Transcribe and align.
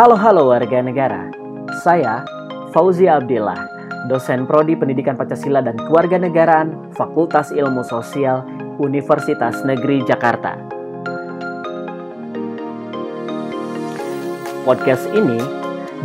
Halo 0.00 0.16
halo 0.16 0.48
warga 0.48 0.80
negara. 0.80 1.28
Saya 1.84 2.24
Fauzi 2.72 3.04
Abdillah, 3.04 3.68
dosen 4.08 4.48
prodi 4.48 4.72
Pendidikan 4.72 5.12
Pancasila 5.12 5.60
dan 5.60 5.76
Kewarganegaraan 5.76 6.96
Fakultas 6.96 7.52
Ilmu 7.52 7.84
Sosial 7.84 8.40
Universitas 8.80 9.60
Negeri 9.60 10.00
Jakarta. 10.08 10.56
Podcast 14.64 15.04
ini 15.12 15.36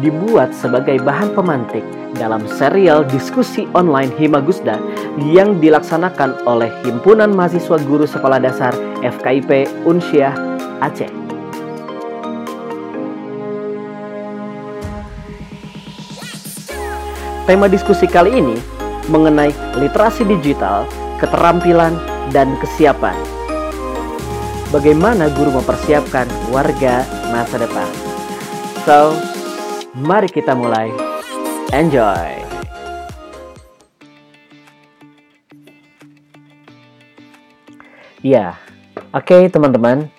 dibuat 0.04 0.52
sebagai 0.52 1.00
bahan 1.00 1.32
pemantik 1.32 1.88
dalam 2.20 2.44
serial 2.52 3.08
diskusi 3.08 3.64
online 3.72 4.12
Himagusda 4.20 4.76
yang 5.24 5.64
dilaksanakan 5.64 6.44
oleh 6.44 6.68
Himpunan 6.84 7.32
Mahasiswa 7.32 7.80
Guru 7.88 8.04
Sekolah 8.04 8.44
Dasar 8.44 8.76
FKIP 9.08 9.88
Unsyah 9.88 10.36
Aceh. 10.84 11.15
Tema 17.46 17.70
diskusi 17.70 18.10
kali 18.10 18.42
ini 18.42 18.58
mengenai 19.06 19.54
literasi 19.78 20.26
digital, 20.26 20.82
keterampilan, 21.22 21.94
dan 22.34 22.58
kesiapan. 22.58 23.14
Bagaimana 24.74 25.30
guru 25.30 25.54
mempersiapkan 25.54 26.26
warga 26.50 27.06
masa 27.30 27.62
depan? 27.62 27.86
So, 28.82 29.14
mari 29.94 30.26
kita 30.26 30.58
mulai. 30.58 30.90
Enjoy! 31.70 32.34
Ya, 38.26 38.58
oke 39.14 39.54
teman-teman. 39.54 40.10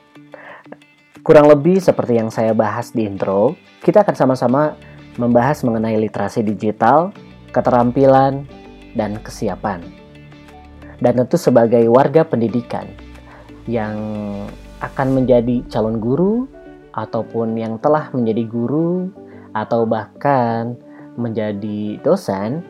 Kurang 1.26 1.50
lebih 1.50 1.82
seperti 1.82 2.22
yang 2.22 2.30
saya 2.30 2.54
bahas 2.54 2.95
di 2.95 3.02
intro, 3.02 3.58
kita 3.82 4.06
akan 4.06 4.14
sama-sama 4.14 4.78
membahas 5.16 5.64
mengenai 5.64 5.96
literasi 6.00 6.45
digital, 6.45 7.12
keterampilan, 7.52 8.45
dan 8.96 9.20
kesiapan. 9.20 9.84
Dan 10.96 11.20
tentu 11.20 11.36
sebagai 11.36 11.84
warga 11.92 12.24
pendidikan 12.24 12.88
yang 13.68 13.96
akan 14.80 15.08
menjadi 15.12 15.64
calon 15.68 16.00
guru 16.00 16.48
ataupun 16.96 17.56
yang 17.60 17.76
telah 17.76 18.08
menjadi 18.16 18.45
guru 18.48 19.12
atau 19.52 19.84
bahkan 19.84 20.76
menjadi 21.16 22.01
dosen, 22.01 22.64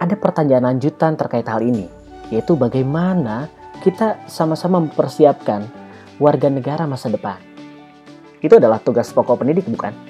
ada 0.00 0.14
pertanyaan 0.16 0.72
lanjutan 0.72 1.16
terkait 1.16 1.44
hal 1.44 1.60
ini, 1.60 1.88
yaitu 2.32 2.56
bagaimana 2.56 3.48
kita 3.84 4.16
sama-sama 4.28 4.80
mempersiapkan 4.80 5.68
warga 6.16 6.48
negara 6.48 6.88
masa 6.88 7.12
depan. 7.12 7.36
Itu 8.40 8.56
adalah 8.56 8.78
tugas 8.80 9.10
pokok 9.10 9.42
pendidik, 9.42 9.66
bukan? 9.66 10.07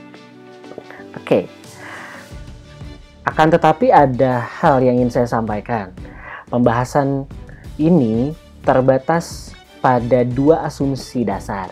Oke. 1.28 1.44
Akan 3.28 3.52
tetapi 3.52 3.92
ada 3.92 4.40
hal 4.40 4.80
yang 4.80 4.96
ingin 4.96 5.12
saya 5.12 5.28
sampaikan. 5.28 5.92
Pembahasan 6.48 7.28
ini 7.76 8.32
terbatas 8.64 9.52
pada 9.84 10.24
dua 10.24 10.64
asumsi 10.64 11.28
dasar. 11.28 11.68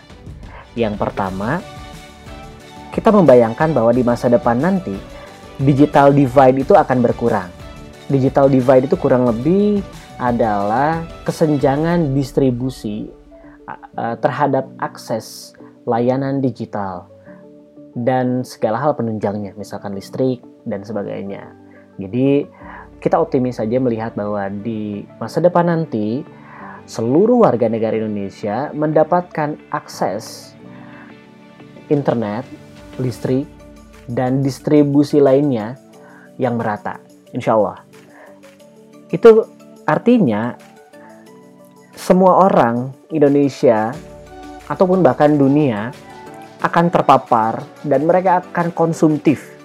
Yang 0.77 1.01
pertama, 1.01 1.57
kita 2.93 3.09
membayangkan 3.09 3.73
bahwa 3.73 3.89
di 3.97 4.05
masa 4.05 4.29
depan 4.29 4.61
nanti 4.61 4.93
digital 5.57 6.13
divide 6.13 6.61
itu 6.61 6.77
akan 6.77 7.01
berkurang. 7.01 7.49
Digital 8.13 8.53
divide 8.53 8.85
itu 8.85 8.93
kurang 8.93 9.25
lebih 9.25 9.81
adalah 10.21 11.01
kesenjangan 11.25 12.13
distribusi 12.13 13.09
terhadap 14.21 14.69
akses 14.77 15.57
layanan 15.89 16.45
digital 16.45 17.16
dan 17.97 18.45
segala 18.45 18.77
hal 18.77 18.93
penunjangnya, 18.93 19.57
misalkan 19.57 19.97
listrik 19.97 20.45
dan 20.69 20.85
sebagainya. 20.85 21.49
Jadi 21.97 22.45
kita 23.01 23.17
optimis 23.17 23.57
saja 23.57 23.81
melihat 23.81 24.13
bahwa 24.13 24.45
di 24.53 25.01
masa 25.17 25.41
depan 25.41 25.65
nanti 25.65 26.21
seluruh 26.85 27.41
warga 27.41 27.65
negara 27.65 27.97
Indonesia 27.97 28.69
mendapatkan 28.73 29.57
akses 29.73 30.53
internet, 31.89 32.45
listrik, 33.01 33.49
dan 34.05 34.45
distribusi 34.45 35.17
lainnya 35.17 35.75
yang 36.37 36.55
merata, 36.55 37.01
insya 37.33 37.57
Allah. 37.57 37.81
Itu 39.09 39.47
artinya 39.89 40.53
semua 41.97 42.45
orang 42.45 42.93
Indonesia 43.09 43.91
ataupun 44.67 45.01
bahkan 45.01 45.35
dunia 45.35 45.91
akan 46.67 46.91
terpapar 46.91 47.63
dan 47.83 48.03
mereka 48.03 48.43
akan 48.43 48.75
konsumtif. 48.75 49.55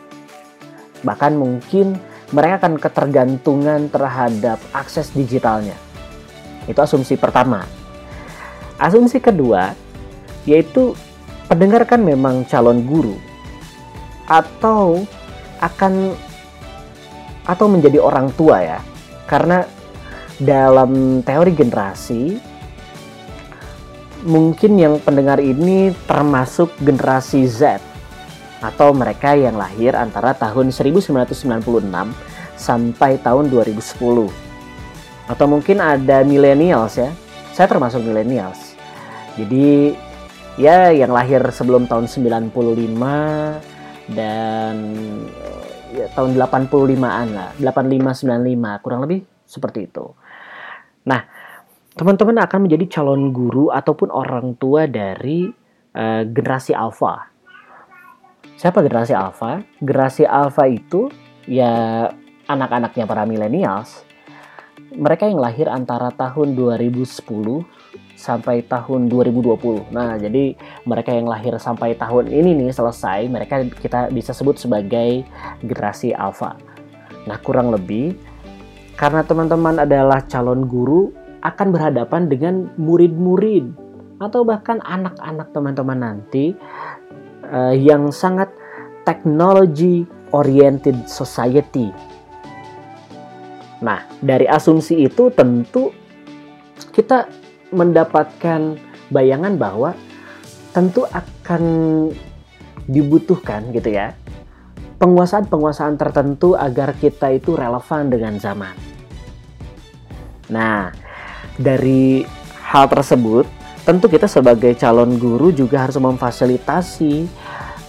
Bahkan 1.03 1.35
mungkin 1.35 1.99
mereka 2.33 2.65
akan 2.65 2.81
ketergantungan 2.81 3.91
terhadap 3.93 4.59
akses 4.73 5.13
digitalnya. 5.13 5.77
Itu 6.65 6.81
asumsi 6.81 7.19
pertama. 7.19 7.67
Asumsi 8.81 9.19
kedua 9.19 9.75
yaitu 10.43 10.99
pendengar 11.47 11.87
kan 11.87 12.03
memang 12.03 12.43
calon 12.51 12.83
guru 12.83 13.15
atau 14.27 15.07
akan 15.63 16.15
atau 17.47 17.67
menjadi 17.67 17.99
orang 17.99 18.31
tua 18.35 18.63
ya. 18.63 18.81
Karena 19.27 19.63
dalam 20.43 21.23
teori 21.23 21.53
generasi 21.55 22.52
mungkin 24.23 24.79
yang 24.79 24.99
pendengar 25.03 25.43
ini 25.43 25.91
termasuk 26.07 26.71
generasi 26.79 27.47
Z 27.47 27.83
atau 28.63 28.95
mereka 28.95 29.35
yang 29.35 29.59
lahir 29.59 29.99
antara 29.99 30.33
tahun 30.39 30.71
1996 30.71 31.43
sampai 32.55 33.19
tahun 33.19 33.51
2010 33.51 34.31
atau 35.27 35.47
mungkin 35.47 35.79
ada 35.83 36.23
millennials 36.23 36.99
ya. 36.99 37.11
Saya 37.53 37.69
termasuk 37.69 38.01
millennials. 38.03 38.75
Jadi 39.37 39.93
ya 40.57 40.93
yang 40.93 41.13
lahir 41.13 41.43
sebelum 41.53 41.89
tahun 41.89 42.09
95 42.09 42.53
dan 44.13 44.75
ya, 45.93 46.07
tahun 46.17 46.37
85-an 46.37 47.27
lah. 47.33 47.51
85 47.61 48.25
95 48.25 48.83
kurang 48.83 49.01
lebih 49.05 49.25
seperti 49.45 49.89
itu. 49.91 50.07
Nah, 51.03 51.27
teman-teman 51.93 52.41
akan 52.41 52.69
menjadi 52.69 53.01
calon 53.01 53.37
guru 53.37 53.69
ataupun 53.69 54.09
orang 54.09 54.57
tua 54.57 54.89
dari 54.89 55.49
uh, 55.93 56.23
generasi 56.25 56.73
alpha. 56.73 57.29
Siapa 58.57 58.81
generasi 58.81 59.13
alpha? 59.13 59.61
Generasi 59.83 60.25
alpha 60.25 60.65
itu 60.69 61.13
ya 61.45 62.07
anak-anaknya 62.49 63.05
para 63.05 63.29
millennials. 63.29 64.05
Mereka 64.93 65.29
yang 65.29 65.41
lahir 65.41 65.73
antara 65.73 66.13
tahun 66.13 66.53
2010 66.53 67.05
sampai 68.13 68.63
tahun 68.69 69.09
2020. 69.09 69.89
Nah, 69.89 70.21
jadi 70.21 70.55
mereka 70.85 71.17
yang 71.17 71.27
lahir 71.27 71.57
sampai 71.57 71.97
tahun 71.97 72.29
ini 72.29 72.55
nih 72.55 72.71
selesai, 72.77 73.27
mereka 73.27 73.65
kita 73.83 74.13
bisa 74.13 74.37
sebut 74.37 74.61
sebagai 74.61 75.25
generasi 75.65 76.13
alpha. 76.13 76.55
Nah, 77.25 77.41
kurang 77.41 77.73
lebih 77.73 78.15
karena 78.95 79.25
teman-teman 79.25 79.83
adalah 79.83 80.23
calon 80.29 80.69
guru 80.69 81.22
akan 81.43 81.69
berhadapan 81.75 82.31
dengan 82.31 82.71
murid-murid 82.79 83.75
atau 84.23 84.47
bahkan 84.47 84.79
anak-anak 84.87 85.51
teman-teman 85.51 85.99
nanti 85.99 86.55
uh, 87.51 87.75
yang 87.75 88.15
sangat 88.15 88.49
technology 89.03 90.07
oriented 90.31 90.95
society. 91.11 91.91
Nah, 93.83 94.07
dari 94.23 94.47
asumsi 94.47 95.03
itu 95.03 95.35
tentu 95.35 95.91
kita 96.95 97.27
mendapatkan 97.75 98.79
bayangan 99.11 99.59
bahwa 99.59 99.91
tentu 100.71 101.03
akan 101.11 101.63
dibutuhkan 102.87 103.75
gitu 103.75 103.91
ya 103.91 104.15
penguasaan-penguasaan 105.03 105.99
tertentu 105.99 106.55
agar 106.55 106.95
kita 106.95 107.35
itu 107.35 107.59
relevan 107.59 108.07
dengan 108.07 108.39
zaman. 108.39 108.71
Nah, 110.47 110.95
dari 111.59 112.25
hal 112.63 112.89
tersebut, 112.89 113.45
tentu 113.83 114.07
kita 114.09 114.31
sebagai 114.31 114.73
calon 114.79 115.19
guru 115.19 115.51
juga 115.53 115.85
harus 115.85 115.99
memfasilitasi 115.99 117.27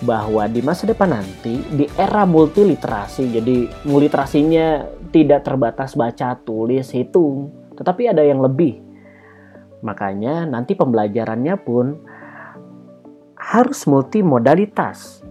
bahwa 0.03 0.43
di 0.51 0.59
masa 0.59 0.83
depan 0.83 1.15
nanti 1.15 1.63
di 1.71 1.87
era 1.95 2.27
multiliterasi, 2.27 3.39
jadi 3.39 3.57
multiliterasinya 3.87 4.67
tidak 5.15 5.47
terbatas 5.47 5.95
baca, 5.95 6.35
tulis, 6.43 6.91
hitung, 6.91 7.53
tetapi 7.79 8.11
ada 8.11 8.19
yang 8.19 8.43
lebih. 8.43 8.83
Makanya 9.79 10.43
nanti 10.43 10.75
pembelajarannya 10.75 11.55
pun 11.63 12.03
harus 13.39 13.87
multimodalitas, 13.87 15.23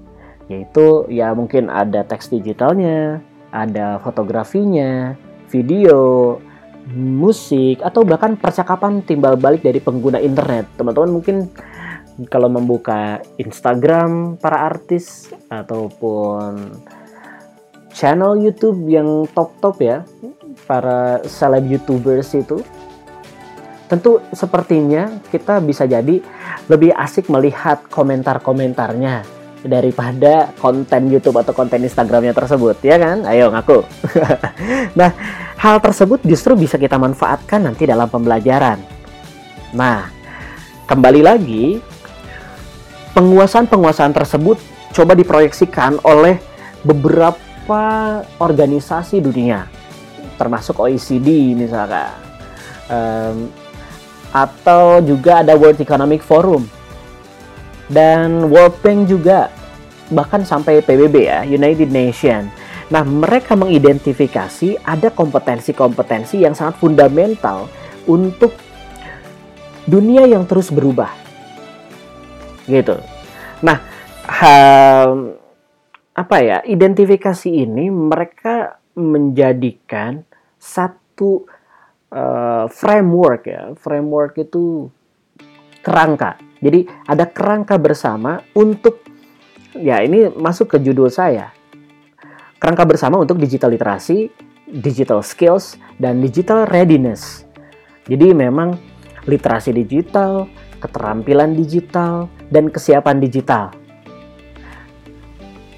yaitu 0.49 1.05
ya 1.13 1.33
mungkin 1.37 1.69
ada 1.69 2.05
teks 2.05 2.33
digitalnya, 2.33 3.21
ada 3.53 4.01
fotografinya, 4.01 5.17
video, 5.53 6.37
musik 6.91 7.79
atau 7.83 8.03
bahkan 8.03 8.35
percakapan 8.35 9.03
timbal 9.07 9.39
balik 9.39 9.63
dari 9.63 9.79
pengguna 9.79 10.19
internet. 10.19 10.67
Teman-teman 10.75 11.11
mungkin 11.15 11.37
kalau 12.29 12.51
membuka 12.51 13.23
Instagram 13.39 14.37
para 14.37 14.69
artis 14.69 15.31
ataupun 15.49 16.75
channel 17.95 18.37
YouTube 18.41 18.85
yang 18.91 19.29
top-top 19.31 19.77
ya, 19.81 20.05
para 20.67 21.23
seleb 21.25 21.69
YouTubers 21.71 22.35
itu 22.37 22.61
tentu 23.89 24.25
sepertinya 24.33 25.21
kita 25.29 25.61
bisa 25.61 25.85
jadi 25.85 26.25
lebih 26.73 26.97
asik 26.97 27.29
melihat 27.29 27.85
komentar-komentarnya 27.93 29.42
daripada 29.63 30.51
konten 30.59 31.07
YouTube 31.11 31.39
atau 31.39 31.55
konten 31.55 31.83
Instagramnya 31.83 32.35
tersebut, 32.35 32.83
ya 32.83 32.99
kan? 32.99 33.23
Ayo 33.27 33.51
ngaku. 33.55 33.87
nah, 34.99 35.11
hal 35.59 35.79
tersebut 35.79 36.23
justru 36.27 36.59
bisa 36.59 36.77
kita 36.77 36.99
manfaatkan 36.99 37.63
nanti 37.63 37.87
dalam 37.87 38.11
pembelajaran. 38.11 38.83
Nah, 39.73 40.11
kembali 40.91 41.23
lagi 41.23 41.79
penguasaan-penguasaan 43.15 44.13
tersebut 44.13 44.59
coba 44.93 45.13
diproyeksikan 45.15 46.03
oleh 46.03 46.43
beberapa 46.83 48.21
organisasi 48.43 49.23
dunia, 49.23 49.71
termasuk 50.37 50.83
OECD 50.83 51.55
misalkan, 51.55 52.11
um, 52.91 53.47
atau 54.35 54.99
juga 55.05 55.47
ada 55.47 55.55
World 55.55 55.79
Economic 55.79 56.21
Forum 56.27 56.82
dan 57.93 58.49
World 58.49 58.81
Bank 58.81 59.07
juga 59.07 59.53
bahkan 60.09 60.45
sampai 60.45 60.81
PBB 60.81 61.29
ya 61.29 61.45
United 61.45 61.93
Nation. 61.93 62.49
Nah 62.93 63.05
mereka 63.05 63.57
mengidentifikasi 63.57 64.81
ada 64.85 65.09
kompetensi-kompetensi 65.09 66.45
yang 66.45 66.53
sangat 66.53 66.77
fundamental 66.81 67.69
untuk 68.05 68.53
dunia 69.89 70.29
yang 70.29 70.45
terus 70.45 70.69
berubah, 70.69 71.11
gitu. 72.69 73.01
Nah 73.65 73.81
hal 74.29 75.33
apa 76.13 76.37
ya 76.45 76.59
identifikasi 76.69 77.49
ini 77.49 77.89
mereka 77.89 78.77
menjadikan 78.93 80.21
satu 80.61 81.49
uh, 82.13 82.69
framework 82.69 83.49
ya 83.49 83.73
framework 83.81 84.37
itu 84.37 84.93
kerangka 85.83 86.39
jadi 86.63 86.87
ada 87.11 87.27
kerangka 87.27 87.75
bersama 87.75 88.47
untuk 88.55 89.03
ya 89.75 89.99
ini 89.99 90.31
masuk 90.31 90.71
ke 90.71 90.77
judul 90.79 91.11
saya. 91.11 91.51
Kerangka 92.63 92.87
bersama 92.87 93.19
untuk 93.19 93.43
digital 93.43 93.75
literasi, 93.75 94.31
digital 94.71 95.27
skills 95.27 95.75
dan 95.99 96.23
digital 96.23 96.71
readiness. 96.71 97.43
Jadi 98.07 98.31
memang 98.31 98.79
literasi 99.27 99.75
digital, 99.75 100.47
keterampilan 100.79 101.59
digital 101.59 102.31
dan 102.55 102.71
kesiapan 102.71 103.19
digital. 103.19 103.75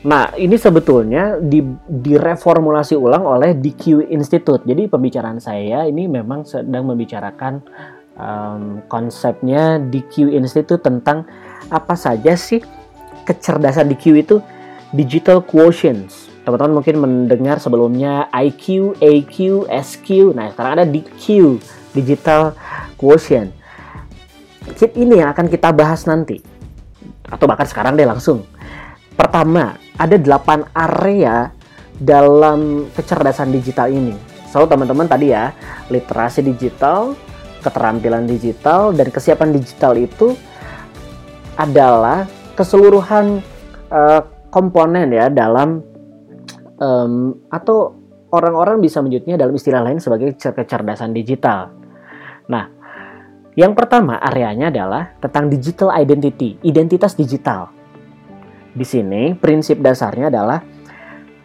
Nah, 0.04 0.36
ini 0.36 0.60
sebetulnya 0.60 1.40
di, 1.40 1.64
direformulasi 1.88 2.92
ulang 2.92 3.24
oleh 3.24 3.56
DQ 3.56 4.12
Institute. 4.12 4.60
Jadi 4.68 4.84
pembicaraan 4.84 5.40
saya 5.40 5.88
ini 5.88 6.04
memang 6.04 6.44
sedang 6.44 6.84
membicarakan 6.92 7.64
um, 8.18 8.82
konsepnya 8.86 9.78
DQ 9.78 10.34
Institute 10.34 10.82
tentang 10.82 11.26
apa 11.72 11.94
saja 11.96 12.36
sih 12.36 12.60
kecerdasan 13.24 13.88
DQ 13.90 14.04
itu 14.20 14.36
digital 14.94 15.42
quotients. 15.42 16.30
Teman-teman 16.44 16.76
mungkin 16.76 16.96
mendengar 17.00 17.56
sebelumnya 17.56 18.28
IQ, 18.28 18.94
AQ, 19.00 19.64
SQ. 19.64 20.36
Nah, 20.36 20.52
sekarang 20.52 20.72
ada 20.76 20.84
DQ, 20.84 21.56
digital 21.96 22.52
quotient. 23.00 23.48
Kit 24.76 24.92
ini 24.92 25.24
yang 25.24 25.32
akan 25.32 25.48
kita 25.48 25.72
bahas 25.72 26.04
nanti. 26.04 26.44
Atau 27.24 27.48
bahkan 27.48 27.64
sekarang 27.64 27.96
deh 27.96 28.04
langsung. 28.04 28.44
Pertama, 29.16 29.80
ada 29.96 30.20
8 30.20 30.68
area 30.76 31.48
dalam 31.96 32.92
kecerdasan 32.92 33.48
digital 33.48 33.88
ini. 33.88 34.12
So, 34.52 34.68
teman-teman 34.68 35.08
tadi 35.08 35.32
ya, 35.32 35.56
literasi 35.88 36.44
digital, 36.44 37.16
keterampilan 37.64 38.28
digital 38.28 38.92
dan 38.92 39.08
kesiapan 39.08 39.56
digital 39.56 39.96
itu 39.96 40.36
adalah 41.56 42.28
keseluruhan 42.52 43.40
uh, 43.88 44.22
komponen 44.52 45.10
ya 45.10 45.32
dalam 45.32 45.82
um, 46.78 47.34
atau 47.50 47.96
orang-orang 48.30 48.82
bisa 48.82 49.00
menyebutnya 49.00 49.38
dalam 49.38 49.54
istilah 49.54 49.82
lain 49.82 50.02
sebagai 50.02 50.34
kecerdasan 50.36 51.14
digital. 51.14 51.70
Nah, 52.50 52.66
yang 53.54 53.72
pertama 53.78 54.18
areanya 54.18 54.70
adalah 54.70 55.14
tentang 55.22 55.46
digital 55.46 55.94
identity, 55.94 56.58
identitas 56.66 57.14
digital. 57.14 57.70
Di 58.74 58.82
sini 58.82 59.38
prinsip 59.38 59.78
dasarnya 59.78 60.30
adalah 60.34 60.58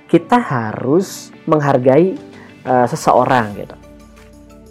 kita 0.10 0.42
harus 0.42 1.30
menghargai 1.46 2.18
uh, 2.66 2.90
seseorang 2.90 3.54
gitu. 3.62 3.78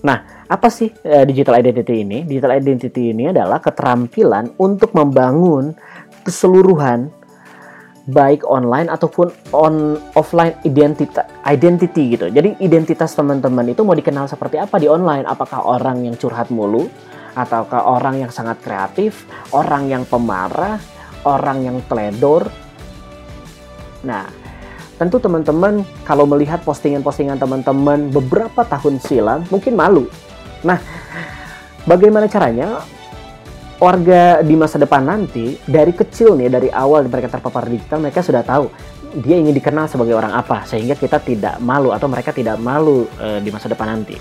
Nah, 0.03 0.38
apa 0.49 0.73
sih 0.73 0.89
uh, 1.05 1.29
digital 1.29 1.61
identity 1.61 2.01
ini? 2.01 2.25
Digital 2.25 2.57
identity 2.57 3.13
ini 3.13 3.29
adalah 3.29 3.61
keterampilan 3.61 4.57
untuk 4.57 4.97
membangun 4.97 5.77
keseluruhan 6.25 7.13
baik 8.09 8.41
online 8.49 8.89
ataupun 8.89 9.29
on 9.53 10.01
offline 10.17 10.57
identity 10.65 11.13
identity 11.45 12.17
gitu. 12.17 12.33
Jadi 12.33 12.57
identitas 12.65 13.13
teman-teman 13.13 13.69
itu 13.69 13.85
mau 13.85 13.93
dikenal 13.93 14.25
seperti 14.25 14.57
apa 14.57 14.81
di 14.81 14.89
online? 14.89 15.29
Apakah 15.29 15.69
orang 15.69 16.09
yang 16.09 16.17
curhat 16.17 16.49
mulu 16.49 16.89
ataukah 17.37 17.85
orang 17.85 18.25
yang 18.25 18.33
sangat 18.33 18.57
kreatif, 18.65 19.29
orang 19.53 19.93
yang 19.93 20.09
pemarah, 20.09 20.81
orang 21.29 21.69
yang 21.69 21.77
teledor? 21.85 22.49
Nah, 24.09 24.25
tentu 24.97 25.21
teman-teman 25.21 25.85
kalau 26.09 26.25
melihat 26.25 26.65
postingan-postingan 26.65 27.37
teman-teman 27.37 28.09
beberapa 28.09 28.65
tahun 28.65 28.97
silam 29.05 29.45
mungkin 29.53 29.77
malu 29.77 30.09
Nah, 30.67 30.79
bagaimana 31.87 32.27
caranya 32.27 32.83
warga 33.79 34.43
di 34.43 34.59
masa 34.59 34.77
depan 34.77 35.07
nanti 35.07 35.55
dari 35.63 35.95
kecil 35.95 36.35
nih 36.35 36.51
dari 36.51 36.69
awal 36.75 37.07
mereka 37.07 37.39
terpapar 37.39 37.71
digital 37.71 38.03
mereka 38.03 38.27
sudah 38.27 38.43
tahu 38.43 38.67
dia 39.23 39.39
ingin 39.39 39.55
dikenal 39.55 39.87
sebagai 39.87 40.19
orang 40.19 40.35
apa 40.35 40.67
sehingga 40.67 40.99
kita 40.99 41.23
tidak 41.23 41.57
malu 41.63 41.95
atau 41.95 42.11
mereka 42.11 42.35
tidak 42.35 42.59
malu 42.61 43.09
e, 43.17 43.41
di 43.41 43.49
masa 43.49 43.71
depan 43.71 43.89
nanti. 43.89 44.19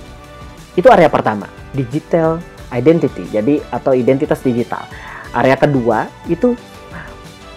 Itu 0.77 0.87
area 0.93 1.09
pertama, 1.09 1.49
digital 1.73 2.39
identity. 2.71 3.25
Jadi 3.27 3.59
atau 3.73 3.91
identitas 3.97 4.39
digital. 4.45 4.85
Area 5.35 5.57
kedua 5.59 6.07
itu 6.31 6.55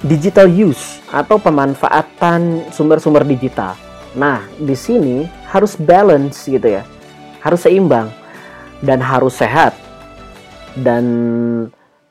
digital 0.03 0.49
use 0.49 0.99
atau 1.13 1.37
pemanfaatan 1.37 2.73
sumber-sumber 2.73 3.23
digital. 3.23 3.77
Nah, 4.17 4.43
di 4.59 4.75
sini 4.75 5.29
harus 5.53 5.79
balance 5.79 6.51
gitu 6.51 6.67
ya. 6.67 6.83
Harus 7.45 7.63
seimbang 7.63 8.11
dan 8.81 8.99
harus 9.01 9.37
sehat 9.37 9.77
dan 10.81 11.05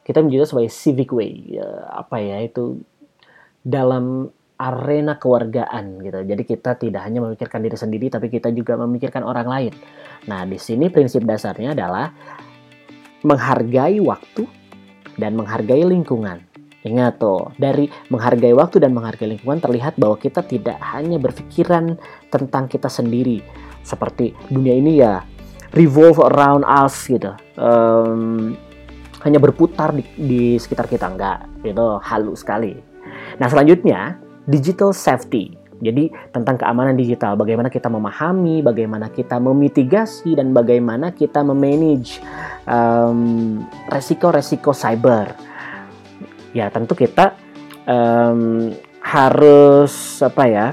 kita 0.05 0.25
menjadi 0.25 0.49
sebagai 0.49 0.73
civic 0.73 1.09
way 1.13 1.61
ya, 1.61 1.69
apa 1.93 2.17
ya 2.17 2.41
itu 2.41 2.81
dalam 3.61 4.29
arena 4.59 5.15
kewargaan 5.15 6.03
gitu. 6.03 6.19
Jadi 6.25 6.43
kita 6.43 6.75
tidak 6.75 7.07
hanya 7.07 7.23
memikirkan 7.23 7.63
diri 7.63 7.77
sendiri 7.79 8.11
tapi 8.11 8.27
kita 8.27 8.51
juga 8.51 8.75
memikirkan 8.75 9.23
orang 9.23 9.47
lain. 9.47 9.73
Nah, 10.27 10.43
di 10.43 10.59
sini 10.59 10.91
prinsip 10.91 11.23
dasarnya 11.23 11.71
adalah 11.71 12.11
menghargai 13.23 14.03
waktu 14.03 14.43
dan 15.15 15.39
menghargai 15.39 15.87
lingkungan. 15.87 16.43
Ingat 16.79 17.19
tuh, 17.19 17.51
dari 17.59 17.91
menghargai 18.07 18.55
waktu 18.55 18.79
dan 18.79 18.95
menghargai 18.95 19.35
lingkungan 19.35 19.59
terlihat 19.59 19.99
bahwa 19.99 20.15
kita 20.15 20.43
tidak 20.47 20.79
hanya 20.95 21.19
berpikiran 21.19 21.99
tentang 22.31 22.71
kita 22.71 22.87
sendiri. 22.87 23.43
Seperti 23.83 24.31
dunia 24.47 24.75
ini 24.75 24.99
ya 24.99 25.23
revolve 25.73 26.19
around 26.21 26.65
us 26.65 27.05
gitu. 27.05 27.33
Um, 27.59 28.55
hanya 29.21 29.37
berputar 29.37 29.91
di, 29.91 30.03
di 30.15 30.43
sekitar 30.55 30.87
kita 30.87 31.11
enggak. 31.11 31.45
Itu 31.61 31.99
halus 31.99 32.41
sekali. 32.41 32.75
Nah 33.37 33.47
selanjutnya 33.51 34.17
digital 34.47 34.95
safety. 34.95 35.55
Jadi 35.79 36.11
tentang 36.35 36.59
keamanan 36.59 36.99
digital. 36.99 37.39
Bagaimana 37.39 37.71
kita 37.71 37.87
memahami 37.87 38.59
bagaimana 38.59 39.07
kita 39.07 39.39
memitigasi 39.39 40.35
dan 40.35 40.51
bagaimana 40.51 41.15
kita 41.15 41.39
memanage 41.39 42.19
um, 42.67 43.63
resiko-resiko 43.87 44.75
cyber. 44.75 45.31
Ya 46.51 46.67
tentu 46.67 46.99
kita 46.99 47.37
um, 47.87 48.75
harus 48.99 50.19
apa 50.19 50.43
ya 50.51 50.67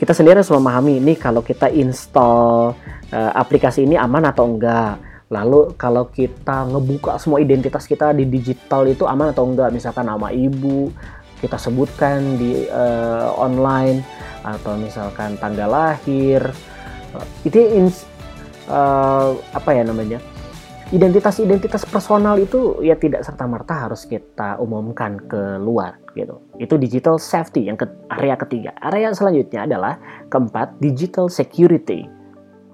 kita 0.00 0.16
sendiri 0.16 0.40
harus 0.40 0.48
memahami 0.48 0.96
ini 0.96 1.12
kalau 1.12 1.44
kita 1.44 1.68
install 1.68 2.72
uh, 3.12 3.32
aplikasi 3.36 3.84
ini 3.84 4.00
aman 4.00 4.24
atau 4.32 4.48
enggak. 4.48 4.96
Lalu 5.28 5.76
kalau 5.76 6.08
kita 6.08 6.64
ngebuka 6.66 7.20
semua 7.20 7.38
identitas 7.38 7.84
kita 7.84 8.16
di 8.16 8.24
digital 8.24 8.88
itu 8.88 9.04
aman 9.04 9.36
atau 9.36 9.44
enggak, 9.44 9.68
misalkan 9.70 10.08
nama 10.08 10.32
ibu 10.32 10.88
kita 11.44 11.60
sebutkan 11.60 12.40
di 12.40 12.64
uh, 12.72 13.28
online 13.36 14.00
atau 14.40 14.76
misalkan 14.80 15.36
tanggal 15.36 15.68
lahir, 15.68 16.48
itu 17.44 17.60
uh, 18.68 19.36
apa 19.52 19.70
ya 19.76 19.84
namanya 19.84 20.18
identitas-identitas 20.90 21.86
personal 21.86 22.34
itu 22.38 22.82
ya 22.82 22.98
tidak 22.98 23.22
serta 23.22 23.46
merta 23.46 23.86
harus 23.86 24.02
kita 24.06 24.58
umumkan 24.58 25.22
ke 25.30 25.58
luar 25.62 26.02
gitu. 26.18 26.42
Itu 26.58 26.74
digital 26.76 27.22
safety 27.22 27.70
yang 27.70 27.78
ke 27.78 27.86
area 28.10 28.34
ketiga. 28.34 28.74
Area 28.82 29.14
selanjutnya 29.14 29.70
adalah 29.70 29.98
keempat 30.26 30.82
digital 30.82 31.30
security. 31.30 32.10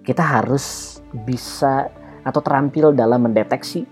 Kita 0.00 0.25
harus 0.25 0.99
bisa 1.28 1.92
atau 2.26 2.40
terampil 2.42 2.90
dalam 2.90 3.23
mendeteksi 3.23 3.87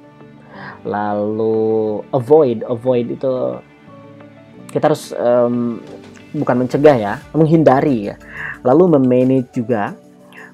lalu 0.83 2.03
avoid 2.11 2.67
avoid 2.67 3.07
itu 3.15 3.33
kita 4.71 4.91
harus 4.91 5.15
um, 5.15 5.79
bukan 6.35 6.67
mencegah 6.67 6.97
ya 6.99 7.15
menghindari 7.31 8.11
ya 8.11 8.17
lalu 8.67 8.99
memanage 8.99 9.55
juga 9.55 9.95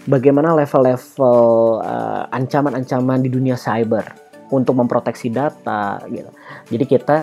bagaimana 0.09 0.57
level-level 0.57 1.41
uh, 1.85 2.25
ancaman-ancaman 2.33 3.21
di 3.21 3.29
dunia 3.29 3.57
cyber 3.59 4.05
untuk 4.49 4.77
memproteksi 4.79 5.29
data 5.29 6.01
gitu. 6.09 6.31
Jadi 6.73 6.85
kita 6.89 7.17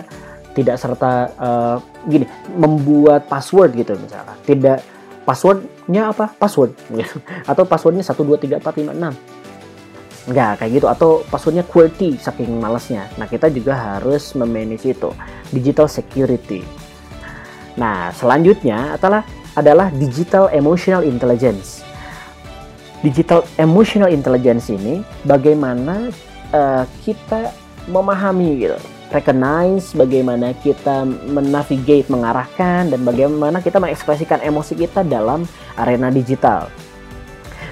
tidak 0.54 0.76
serta 0.80 1.12
uh, 1.38 1.76
gini 2.06 2.26
membuat 2.54 3.26
password 3.26 3.74
gitu 3.78 3.94
misalnya. 3.98 4.34
Tidak 4.42 4.78
passwordnya 5.26 6.10
apa? 6.10 6.30
Password 6.34 6.72
gitu. 6.94 7.18
Atau 7.46 7.64
passwordnya 7.66 8.02
1234566 8.06 9.38
Enggak, 10.28 10.60
kayak 10.60 10.70
gitu. 10.76 10.86
Atau 10.92 11.24
passwordnya 11.32 11.64
QWERTY, 11.64 12.20
saking 12.20 12.60
malasnya. 12.60 13.08
Nah, 13.16 13.24
kita 13.24 13.48
juga 13.48 13.72
harus 13.72 14.36
memanage 14.36 14.84
itu. 14.92 15.08
Digital 15.48 15.88
security. 15.88 16.60
Nah, 17.80 18.12
selanjutnya 18.12 19.00
adalah 19.00 19.24
adalah 19.56 19.88
digital 19.96 20.52
emotional 20.52 21.02
intelligence 21.02 21.77
digital 23.02 23.46
emotional 23.58 24.10
intelligence 24.10 24.70
ini 24.70 25.02
bagaimana 25.22 26.10
uh, 26.50 26.84
kita 27.06 27.54
memahami 27.88 28.68
gitu. 28.68 28.78
Recognize 29.08 29.96
bagaimana 29.96 30.52
kita 30.60 31.08
menavigate 31.08 32.12
mengarahkan 32.12 32.92
dan 32.92 33.00
bagaimana 33.08 33.64
kita 33.64 33.80
mengekspresikan 33.80 34.44
emosi 34.44 34.76
kita 34.76 35.00
dalam 35.00 35.48
arena 35.80 36.12
digital. 36.12 36.68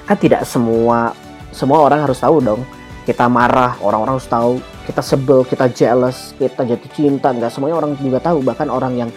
Kan 0.09 0.17
tidak 0.17 0.49
semua 0.49 1.13
semua 1.53 1.85
orang 1.85 2.09
harus 2.09 2.17
tahu 2.17 2.41
dong 2.41 2.61
kita 3.05 3.29
marah 3.29 3.77
orang-orang 3.85 4.17
harus 4.17 4.27
tahu 4.27 4.59
kita 4.89 4.99
sebel 5.05 5.45
kita 5.45 5.69
jealous 5.71 6.33
kita 6.41 6.65
jatuh 6.65 6.91
cinta 6.91 7.29
nggak 7.29 7.53
semuanya 7.53 7.85
orang 7.85 7.93
juga 8.01 8.17
tahu. 8.17 8.41
Bahkan 8.41 8.67
orang 8.73 8.93
yang 8.97 9.09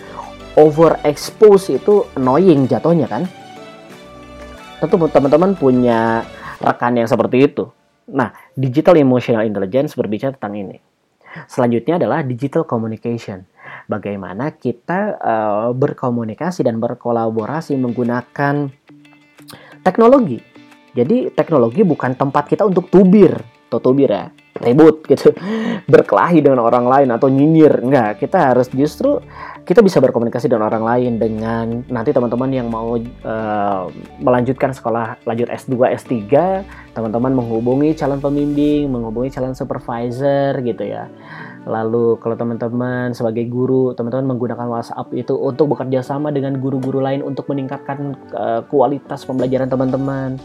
overexpose 0.60 1.72
itu 1.72 2.04
annoying 2.20 2.68
jatuhnya 2.68 3.08
kan 3.08 3.24
tentu 4.80 4.96
teman-teman 5.12 5.52
punya 5.54 6.24
rekan 6.58 6.96
yang 6.96 7.06
seperti 7.06 7.46
itu. 7.46 7.68
Nah, 8.10 8.32
digital 8.56 8.98
emotional 8.98 9.46
intelligence 9.46 9.94
berbicara 9.94 10.34
tentang 10.34 10.56
ini. 10.56 10.76
Selanjutnya 11.46 12.02
adalah 12.02 12.26
digital 12.26 12.66
communication. 12.66 13.46
Bagaimana 13.86 14.50
kita 14.58 15.20
uh, 15.20 15.70
berkomunikasi 15.70 16.66
dan 16.66 16.82
berkolaborasi 16.82 17.78
menggunakan 17.78 18.66
teknologi. 19.86 20.42
Jadi 20.90 21.30
teknologi 21.30 21.86
bukan 21.86 22.18
tempat 22.18 22.50
kita 22.50 22.66
untuk 22.66 22.90
tubir, 22.90 23.38
atau 23.70 23.78
tubir 23.78 24.10
ya, 24.10 24.26
ribut 24.60 25.02
gitu, 25.08 25.32
berkelahi 25.88 26.44
dengan 26.44 26.60
orang 26.60 26.86
lain 26.86 27.08
atau 27.10 27.26
nyinyir. 27.32 27.80
Enggak, 27.80 28.20
kita 28.20 28.52
harus 28.52 28.68
justru 28.70 29.18
kita 29.64 29.84
bisa 29.84 30.00
berkomunikasi 30.00 30.48
dengan 30.48 30.68
orang 30.68 30.84
lain 30.84 31.12
dengan 31.20 31.66
nanti 31.88 32.10
teman-teman 32.10 32.50
yang 32.50 32.68
mau 32.72 32.96
uh, 32.98 33.82
melanjutkan 34.20 34.72
sekolah 34.72 35.20
lanjut 35.24 35.48
S2, 35.48 35.76
S3, 36.00 36.14
teman-teman 36.96 37.32
menghubungi 37.36 37.94
calon 37.96 38.20
pembimbing, 38.20 38.88
menghubungi 38.88 39.30
calon 39.32 39.56
supervisor 39.56 40.58
gitu 40.64 40.84
ya. 40.84 41.06
Lalu 41.68 42.16
kalau 42.24 42.40
teman-teman 42.40 43.12
sebagai 43.12 43.44
guru, 43.52 43.92
teman-teman 43.92 44.32
menggunakan 44.32 44.64
WhatsApp 44.64 45.12
itu 45.12 45.36
untuk 45.36 45.76
bekerja 45.76 46.00
sama 46.00 46.32
dengan 46.32 46.56
guru-guru 46.56 47.04
lain 47.04 47.20
untuk 47.20 47.52
meningkatkan 47.52 48.16
uh, 48.32 48.64
kualitas 48.64 49.28
pembelajaran 49.28 49.68
teman-teman. 49.68 50.40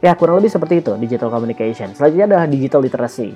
Ya 0.00 0.16
kurang 0.16 0.40
lebih 0.40 0.52
seperti 0.52 0.80
itu 0.80 0.92
digital 0.96 1.28
communication. 1.32 1.92
Selanjutnya 1.92 2.26
adalah 2.30 2.46
digital 2.48 2.80
literacy. 2.84 3.32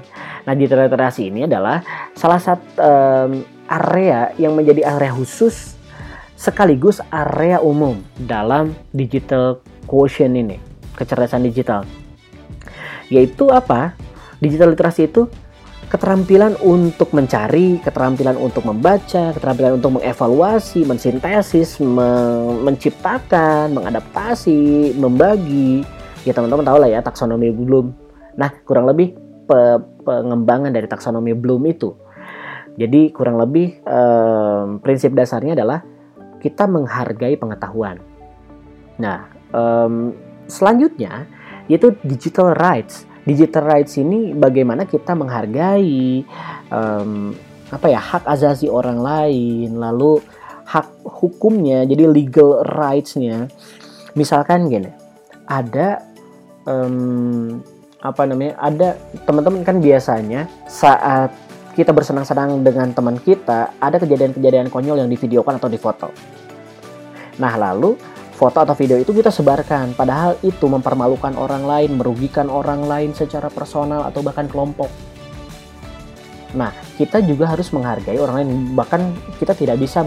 Nah 0.48 0.52
digital 0.56 0.88
literacy 0.88 1.28
ini 1.28 1.44
adalah 1.48 1.80
salah 2.16 2.40
satu 2.40 2.66
um, 2.80 3.30
area 3.68 4.32
yang 4.36 4.52
menjadi 4.56 4.84
area 4.96 5.12
khusus 5.12 5.74
sekaligus 6.34 7.00
area 7.08 7.62
umum 7.62 8.02
dalam 8.28 8.76
digital 8.92 9.64
quotient 9.88 10.36
ini, 10.36 10.56
kecerdasan 10.98 11.46
digital. 11.46 11.86
Yaitu 13.08 13.48
apa? 13.48 13.96
Digital 14.42 14.76
literasi 14.76 15.08
itu 15.08 15.30
keterampilan 15.88 16.58
untuk 16.58 17.14
mencari, 17.14 17.78
keterampilan 17.78 18.34
untuk 18.34 18.66
membaca, 18.66 19.30
keterampilan 19.30 19.78
untuk 19.78 20.00
mengevaluasi, 20.00 20.82
mensintesis, 20.82 21.78
menciptakan, 22.64 23.70
mengadaptasi, 23.70 24.96
membagi. 24.98 25.86
Ya 26.24 26.32
teman-teman 26.32 26.64
tahu 26.64 26.78
lah 26.80 26.88
ya 26.88 27.00
taksonomi 27.04 27.52
Bloom. 27.52 27.92
Nah, 28.34 28.50
kurang 28.64 28.88
lebih 28.88 29.14
pe 29.44 29.60
pengembangan 30.04 30.72
dari 30.72 30.88
taksonomi 30.88 31.36
Bloom 31.36 31.64
itu 31.68 32.04
jadi 32.74 33.14
kurang 33.14 33.38
lebih 33.38 33.78
um, 33.86 34.82
prinsip 34.82 35.14
dasarnya 35.14 35.54
adalah 35.54 35.86
kita 36.42 36.66
menghargai 36.66 37.38
pengetahuan. 37.38 38.02
Nah, 38.98 39.30
um, 39.54 40.10
selanjutnya 40.50 41.30
yaitu 41.70 41.94
digital 42.02 42.52
rights. 42.58 43.06
Digital 43.24 43.64
rights 43.64 43.96
ini 43.96 44.36
bagaimana 44.36 44.84
kita 44.84 45.16
menghargai 45.16 46.26
um, 46.68 47.32
apa 47.72 47.86
ya 47.88 47.96
hak 48.02 48.28
asasi 48.28 48.68
orang 48.68 49.00
lain, 49.00 49.80
lalu 49.80 50.20
hak 50.68 51.06
hukumnya, 51.08 51.88
jadi 51.88 52.04
legal 52.04 52.60
rights-nya. 52.68 53.48
Misalkan 54.12 54.68
gini, 54.68 54.92
ada 55.48 56.04
um, 56.68 57.60
apa 58.04 58.22
namanya? 58.28 58.60
Ada 58.60 58.88
teman-teman 59.24 59.64
kan 59.64 59.80
biasanya 59.80 60.48
saat 60.68 61.32
kita 61.74 61.90
bersenang-senang 61.90 62.62
dengan 62.62 62.94
teman 62.94 63.18
kita, 63.18 63.74
ada 63.82 63.96
kejadian-kejadian 63.98 64.70
konyol 64.70 65.02
yang 65.02 65.10
divideokan 65.10 65.58
atau 65.58 65.66
difoto. 65.66 66.08
Nah, 67.42 67.58
lalu 67.58 67.98
foto 68.34 68.62
atau 68.62 68.74
video 68.78 68.94
itu 68.94 69.10
kita 69.10 69.30
sebarkan, 69.30 69.94
padahal 69.98 70.38
itu 70.46 70.66
mempermalukan 70.70 71.34
orang 71.34 71.66
lain, 71.66 71.98
merugikan 71.98 72.46
orang 72.46 72.86
lain 72.86 73.10
secara 73.10 73.50
personal 73.50 74.06
atau 74.06 74.22
bahkan 74.22 74.46
kelompok. 74.46 74.86
Nah, 76.54 76.70
kita 76.94 77.18
juga 77.26 77.50
harus 77.50 77.74
menghargai 77.74 78.18
orang 78.22 78.42
lain, 78.42 78.50
bahkan 78.78 79.10
kita 79.42 79.58
tidak 79.58 79.82
bisa 79.82 80.06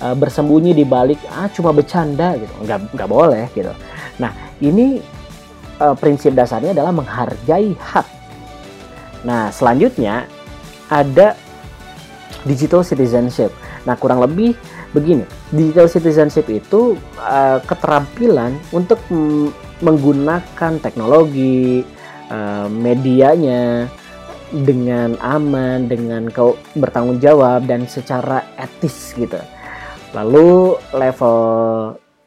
uh, 0.00 0.16
bersembunyi 0.16 0.72
di 0.72 0.88
balik 0.88 1.20
ah 1.28 1.52
cuma 1.52 1.76
bercanda 1.76 2.32
gitu, 2.40 2.52
nggak 2.64 2.96
nggak 2.96 3.08
boleh 3.08 3.44
gitu. 3.52 3.72
Nah, 4.16 4.32
ini 4.64 5.04
uh, 5.82 5.94
prinsip 5.98 6.34
dasarnya 6.34 6.74
adalah 6.74 6.92
menghargai 6.94 7.74
hak. 7.78 8.06
Nah, 9.26 9.50
selanjutnya 9.50 10.30
ada 10.90 11.34
digital 12.46 12.86
citizenship. 12.86 13.50
Nah, 13.82 13.98
kurang 13.98 14.22
lebih 14.22 14.54
begini, 14.94 15.24
digital 15.50 15.90
citizenship 15.90 16.46
itu 16.48 16.94
uh, 17.18 17.58
keterampilan 17.64 18.56
untuk 18.70 19.00
menggunakan 19.78 20.72
teknologi, 20.82 21.82
uh, 22.30 22.66
medianya 22.70 23.86
dengan 24.48 25.12
aman, 25.20 25.86
dengan 25.86 26.32
kau 26.32 26.56
bertanggung 26.72 27.20
jawab 27.20 27.68
dan 27.68 27.84
secara 27.84 28.44
etis 28.56 29.12
gitu. 29.12 29.38
Lalu 30.16 30.80
level 30.96 31.38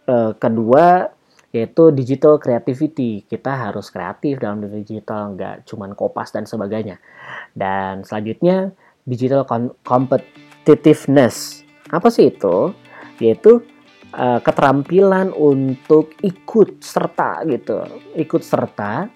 uh, 0.06 0.32
kedua 0.38 1.10
yaitu 1.52 1.92
digital 1.92 2.40
creativity. 2.40 3.28
Kita 3.28 3.70
harus 3.70 3.92
kreatif 3.92 4.40
dalam 4.40 4.64
digital, 4.64 5.36
nggak 5.36 5.68
cuman 5.68 5.92
kopas 5.96 6.32
dan 6.32 6.48
sebagainya. 6.48 7.00
Dan 7.52 8.08
selanjutnya 8.08 8.72
digital 9.04 9.44
competitiveness. 9.84 11.68
Apa 11.92 12.08
sih 12.08 12.32
itu? 12.32 12.72
Yaitu 13.20 13.60
uh, 14.16 14.40
keterampilan 14.40 15.36
untuk 15.36 16.16
ikut 16.24 16.80
serta 16.80 17.44
gitu, 17.48 17.84
ikut 18.16 18.42
serta 18.42 19.12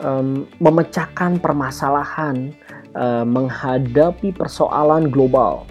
um, 0.00 0.48
memecahkan 0.58 1.38
permasalahan, 1.38 2.52
uh, 2.96 3.28
menghadapi 3.28 4.32
persoalan 4.32 5.12
global. 5.12 5.68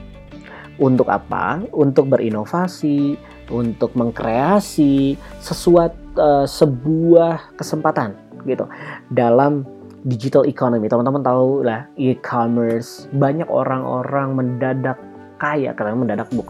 Untuk 0.78 1.10
apa? 1.10 1.66
Untuk 1.74 2.14
berinovasi, 2.14 3.18
untuk 3.50 3.94
mengkreasi 3.96 5.16
sesuatu 5.40 5.96
uh, 6.18 6.46
sebuah 6.48 7.56
kesempatan 7.56 8.16
gitu 8.46 8.66
dalam 9.12 9.68
digital 10.08 10.48
economy. 10.48 10.88
Teman-teman 10.88 11.24
tahu 11.24 11.68
lah 11.68 11.86
e-commerce 12.00 13.12
banyak 13.12 13.48
orang-orang 13.52 14.38
mendadak 14.38 14.98
kaya 15.38 15.76
karena 15.76 15.94
mendadak 15.94 16.28
bu 16.34 16.42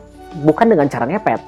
bukan 0.44 0.68
dengan 0.70 0.88
cara 0.92 1.08
ngepet, 1.08 1.42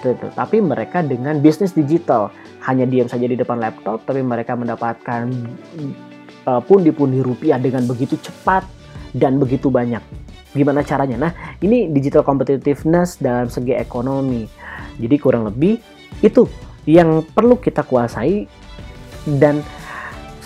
gitu, 0.00 0.26
tapi 0.32 0.58
mereka 0.58 1.04
dengan 1.04 1.38
bisnis 1.38 1.76
digital. 1.76 2.32
Hanya 2.64 2.88
diam 2.88 3.04
saja 3.04 3.28
di 3.28 3.36
depan 3.36 3.60
laptop, 3.60 4.08
tapi 4.08 4.24
mereka 4.24 4.56
mendapatkan 4.56 5.28
uh, 6.48 6.64
pundi-pundi 6.64 7.20
rupiah 7.20 7.60
dengan 7.60 7.84
begitu 7.84 8.16
cepat 8.16 8.64
dan 9.12 9.36
begitu 9.36 9.68
banyak. 9.68 10.00
Gimana 10.56 10.80
caranya? 10.80 11.28
Nah, 11.28 11.32
ini 11.60 11.92
digital 11.92 12.24
competitiveness 12.24 13.20
dalam 13.20 13.52
segi 13.52 13.76
ekonomi. 13.76 14.48
Jadi 14.98 15.16
kurang 15.18 15.48
lebih 15.50 15.78
itu 16.22 16.46
yang 16.84 17.24
perlu 17.24 17.58
kita 17.58 17.82
kuasai 17.82 18.46
dan 19.40 19.64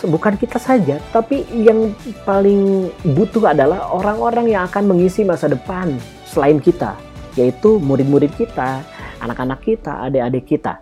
bukan 0.07 0.39
kita 0.39 0.63
saja, 0.63 1.03
tapi 1.11 1.43
yang 1.51 1.91
paling 2.23 2.87
butuh 3.03 3.51
adalah 3.51 3.91
orang-orang 3.91 4.55
yang 4.55 4.63
akan 4.71 4.95
mengisi 4.95 5.27
masa 5.27 5.51
depan 5.51 5.99
selain 6.23 6.63
kita, 6.63 6.95
yaitu 7.35 7.83
murid-murid 7.83 8.31
kita, 8.39 8.87
anak-anak 9.19 9.59
kita, 9.67 10.07
adik-adik 10.07 10.47
kita. 10.47 10.79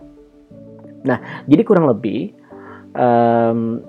Nah, 1.08 1.44
jadi 1.49 1.62
kurang 1.64 1.88
lebih 1.88 2.37
um, 2.92 3.80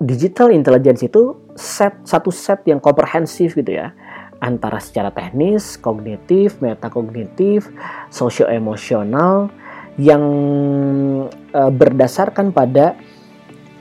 digital 0.00 0.54
intelligence 0.54 1.02
itu 1.04 1.34
set 1.58 1.92
satu 2.06 2.30
set 2.30 2.62
yang 2.70 2.78
komprehensif 2.78 3.58
gitu 3.58 3.74
ya 3.74 3.90
antara 4.38 4.78
secara 4.78 5.10
teknis, 5.10 5.74
kognitif, 5.78 6.62
metakognitif, 6.62 7.66
socio-emosional 8.10 9.50
yang 9.98 10.22
uh, 11.52 11.72
berdasarkan 11.74 12.54
pada 12.54 12.94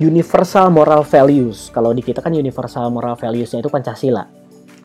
universal 0.02 0.74
moral 0.74 1.06
values. 1.06 1.70
Kalau 1.70 1.94
di 1.94 2.02
kita 2.02 2.22
kan 2.22 2.34
universal 2.34 2.90
moral 2.90 3.18
valuesnya 3.18 3.62
itu 3.62 3.70
Pancasila, 3.70 4.26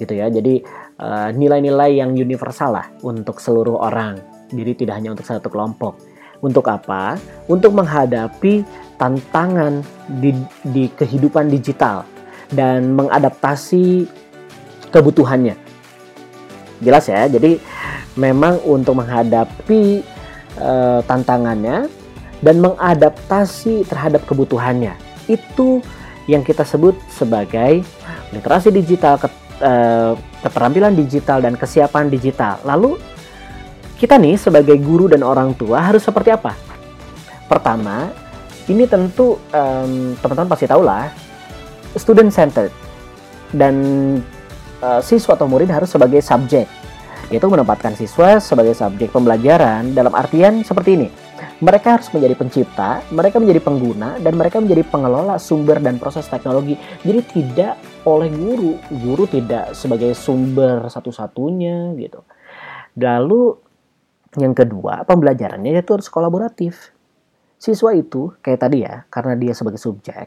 gitu 0.00 0.12
ya. 0.16 0.32
Jadi 0.32 0.64
eh, 0.96 1.28
nilai-nilai 1.36 1.90
uh, 1.92 1.98
yang 2.04 2.10
universal 2.16 2.80
lah 2.80 2.86
untuk 3.04 3.36
seluruh 3.36 3.76
orang. 3.76 4.16
Jadi 4.52 4.84
tidak 4.84 5.00
hanya 5.00 5.12
untuk 5.12 5.28
satu 5.28 5.48
kelompok. 5.52 6.00
Untuk 6.40 6.66
apa? 6.66 7.20
Untuk 7.46 7.76
menghadapi 7.76 8.66
tantangan 8.96 9.84
di, 10.18 10.34
di 10.64 10.90
kehidupan 10.90 11.48
digital 11.52 12.02
dan 12.50 12.92
mengadaptasi 12.98 14.04
kebutuhannya. 14.90 15.61
Jelas 16.82 17.06
ya. 17.06 17.30
Jadi 17.30 17.62
memang 18.18 18.58
untuk 18.66 18.98
menghadapi 18.98 20.02
uh, 20.58 21.00
tantangannya 21.06 21.86
dan 22.42 22.58
mengadaptasi 22.58 23.86
terhadap 23.86 24.26
kebutuhannya. 24.26 24.98
Itu 25.30 25.78
yang 26.26 26.42
kita 26.42 26.66
sebut 26.66 26.98
sebagai 27.06 27.86
literasi 28.34 28.74
digital, 28.74 29.18
eh, 29.62 30.14
keterampilan 30.42 30.94
digital 30.94 31.38
dan 31.38 31.54
kesiapan 31.54 32.10
digital. 32.10 32.58
Lalu 32.66 32.98
kita 33.98 34.18
nih 34.18 34.34
sebagai 34.38 34.74
guru 34.82 35.06
dan 35.06 35.22
orang 35.22 35.54
tua 35.54 35.82
harus 35.82 36.02
seperti 36.02 36.34
apa? 36.34 36.54
Pertama, 37.46 38.10
ini 38.66 38.86
tentu 38.90 39.38
teman-teman 40.18 40.50
pasti 40.50 40.66
tahu 40.66 40.82
lah, 40.82 41.10
student 41.94 42.34
centered 42.34 42.74
dan 43.54 43.74
uh, 44.82 45.00
siswa 45.00 45.38
atau 45.38 45.46
murid 45.46 45.70
harus 45.70 45.88
sebagai 45.88 46.20
subjek, 46.20 46.66
yaitu 47.30 47.46
menempatkan 47.46 47.94
siswa 47.94 48.42
sebagai 48.42 48.74
subjek 48.76 49.14
pembelajaran 49.14 49.94
dalam 49.96 50.12
artian 50.12 50.66
seperti 50.66 50.90
ini 50.98 51.08
mereka 51.62 51.94
harus 51.94 52.10
menjadi 52.10 52.34
pencipta, 52.34 53.06
mereka 53.14 53.38
menjadi 53.38 53.62
pengguna, 53.62 54.18
dan 54.18 54.34
mereka 54.34 54.58
menjadi 54.58 54.82
pengelola 54.82 55.38
sumber 55.38 55.78
dan 55.78 55.94
proses 55.94 56.26
teknologi. 56.26 56.74
Jadi 57.06 57.20
tidak 57.30 57.78
oleh 58.02 58.26
guru, 58.34 58.74
guru 58.90 59.30
tidak 59.30 59.70
sebagai 59.78 60.10
sumber 60.18 60.90
satu-satunya 60.90 61.94
gitu. 62.02 62.26
Lalu 62.98 63.54
yang 64.42 64.58
kedua, 64.58 65.06
pembelajarannya 65.06 65.78
itu 65.78 65.94
harus 65.94 66.10
kolaboratif. 66.10 66.90
Siswa 67.62 67.94
itu 67.94 68.34
kayak 68.42 68.58
tadi 68.58 68.82
ya, 68.82 69.06
karena 69.06 69.38
dia 69.38 69.54
sebagai 69.54 69.78
subjek, 69.78 70.26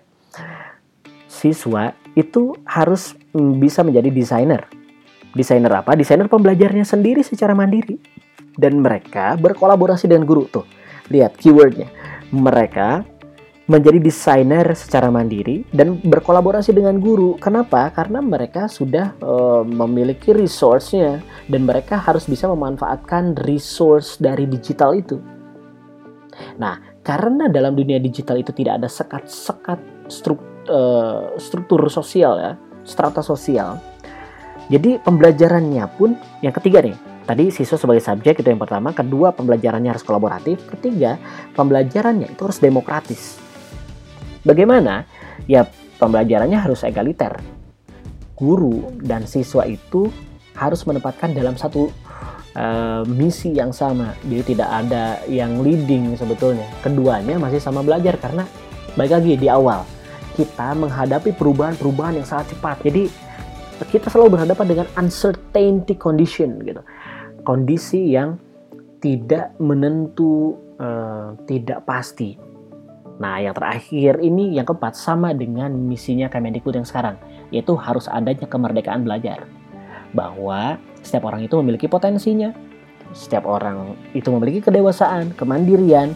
siswa 1.36 1.92
itu 2.16 2.56
harus 2.64 3.20
bisa 3.36 3.84
menjadi 3.84 4.08
desainer. 4.08 4.64
Desainer 5.36 5.84
apa? 5.84 6.00
Desainer 6.00 6.32
pembelajarnya 6.32 6.88
sendiri 6.88 7.20
secara 7.20 7.52
mandiri. 7.52 8.00
Dan 8.56 8.80
mereka 8.80 9.36
berkolaborasi 9.36 10.08
dengan 10.08 10.24
guru 10.24 10.48
tuh 10.48 10.64
Lihat 11.12 11.36
keywordnya. 11.36 11.92
Mereka 12.32 13.04
menjadi 13.66 13.98
desainer 13.98 14.66
secara 14.78 15.10
mandiri 15.10 15.66
dan 15.74 15.98
berkolaborasi 15.98 16.70
dengan 16.70 17.02
guru. 17.02 17.34
Kenapa? 17.42 17.90
Karena 17.90 18.22
mereka 18.22 18.70
sudah 18.70 19.18
uh, 19.26 19.66
memiliki 19.66 20.34
resource-nya 20.38 21.22
dan 21.50 21.66
mereka 21.66 21.98
harus 21.98 22.30
bisa 22.30 22.46
memanfaatkan 22.46 23.34
resource 23.46 24.22
dari 24.22 24.46
digital 24.46 24.94
itu. 24.94 25.18
Nah, 26.62 26.78
karena 27.02 27.50
dalam 27.50 27.74
dunia 27.74 27.98
digital 27.98 28.38
itu 28.38 28.54
tidak 28.54 28.82
ada 28.82 28.90
sekat-sekat 28.90 29.80
struk, 30.14 30.38
uh, 30.68 31.36
struktur 31.38 31.82
sosial 31.88 32.34
ya, 32.38 32.52
strata 32.86 33.22
sosial. 33.26 33.82
Jadi 34.66 34.98
pembelajarannya 34.98 35.86
pun 35.94 36.18
yang 36.42 36.54
ketiga 36.54 36.82
nih, 36.82 36.98
Tadi 37.26 37.50
siswa 37.50 37.74
sebagai 37.74 38.06
subjek 38.06 38.38
itu 38.38 38.54
yang 38.54 38.62
pertama, 38.62 38.94
kedua 38.94 39.34
pembelajarannya 39.34 39.90
harus 39.90 40.06
kolaboratif, 40.06 40.62
ketiga 40.78 41.18
pembelajarannya 41.58 42.38
itu 42.38 42.42
harus 42.46 42.62
demokratis. 42.62 43.42
Bagaimana? 44.46 45.10
Ya 45.50 45.66
pembelajarannya 45.98 46.62
harus 46.62 46.86
egaliter. 46.86 47.42
Guru 48.38 48.94
dan 49.02 49.26
siswa 49.26 49.66
itu 49.66 50.14
harus 50.54 50.86
menempatkan 50.86 51.34
dalam 51.34 51.58
satu 51.58 51.90
uh, 52.54 53.02
misi 53.10 53.58
yang 53.58 53.74
sama. 53.74 54.14
Jadi 54.22 54.54
tidak 54.54 54.70
ada 54.70 55.18
yang 55.26 55.66
leading 55.66 56.14
sebetulnya. 56.14 56.70
Keduanya 56.86 57.42
masih 57.42 57.58
sama 57.58 57.82
belajar 57.82 58.22
karena 58.22 58.46
baik 58.94 59.18
lagi 59.18 59.34
di 59.34 59.50
awal 59.50 59.82
kita 60.36 60.76
menghadapi 60.76 61.32
perubahan-perubahan 61.34 62.20
yang 62.20 62.28
sangat 62.28 62.52
cepat. 62.52 62.84
Jadi 62.84 63.08
kita 63.90 64.08
selalu 64.08 64.40
berhadapan 64.40 64.66
dengan 64.68 64.88
uncertainty 65.00 65.96
condition 65.96 66.60
gitu 66.64 66.84
kondisi 67.46 68.12
yang 68.12 68.42
tidak 69.00 69.54
menentu, 69.62 70.58
uh, 70.82 71.38
tidak 71.46 71.86
pasti. 71.86 72.36
Nah, 73.22 73.40
yang 73.40 73.56
terakhir 73.56 74.20
ini 74.20 74.58
yang 74.58 74.68
keempat 74.68 74.98
sama 74.98 75.32
dengan 75.32 75.72
misinya 75.72 76.28
Kemendikbud 76.28 76.76
yang 76.76 76.90
sekarang, 76.90 77.16
yaitu 77.54 77.78
harus 77.78 78.10
adanya 78.12 78.50
kemerdekaan 78.50 79.06
belajar. 79.06 79.46
Bahwa 80.12 80.82
setiap 81.06 81.30
orang 81.30 81.46
itu 81.46 81.56
memiliki 81.62 81.88
potensinya, 81.88 82.52
setiap 83.16 83.48
orang 83.48 83.96
itu 84.12 84.28
memiliki 84.34 84.60
kedewasaan, 84.60 85.32
kemandirian, 85.38 86.12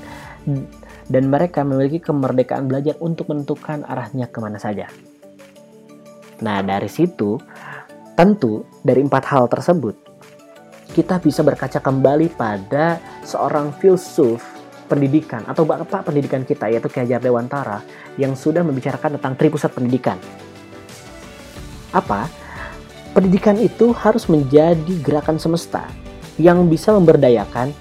dan 1.10 1.28
mereka 1.28 1.66
memiliki 1.66 2.00
kemerdekaan 2.00 2.70
belajar 2.70 2.96
untuk 3.02 3.34
menentukan 3.34 3.82
arahnya 3.84 4.30
ke 4.30 4.38
mana 4.38 4.62
saja. 4.62 4.88
Nah, 6.40 6.62
dari 6.64 6.88
situ, 6.88 7.36
tentu 8.14 8.64
dari 8.86 9.04
empat 9.04 9.24
hal 9.28 9.50
tersebut, 9.50 9.98
kita 10.94 11.20
bisa 11.20 11.42
berkaca 11.44 11.82
kembali 11.82 12.32
pada 12.38 13.02
seorang 13.26 13.74
filsuf 13.82 14.40
pendidikan 14.90 15.46
atau 15.46 15.66
bapak 15.66 16.10
pendidikan 16.10 16.42
kita 16.42 16.66
yaitu 16.72 16.90
Ki 16.90 17.06
Hajar 17.06 17.22
Dewantara 17.22 17.86
yang 18.18 18.34
sudah 18.34 18.66
membicarakan 18.66 19.22
tentang 19.22 19.38
tripusat 19.38 19.70
pendidikan. 19.74 20.18
Apa? 21.94 22.30
Pendidikan 23.14 23.58
itu 23.58 23.94
harus 23.94 24.30
menjadi 24.30 24.94
gerakan 25.02 25.42
semesta 25.42 25.86
yang 26.38 26.66
bisa 26.70 26.94
memberdayakan 26.94 27.74